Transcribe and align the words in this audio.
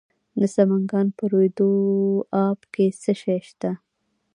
د 0.39 0.41
سمنګان 0.55 1.07
په 1.17 1.23
روی 1.31 1.47
دو 1.57 1.69
اب 2.45 2.59
کې 2.73 2.85
څه 3.01 3.13
شی 3.21 3.39
شته؟ 3.47 3.71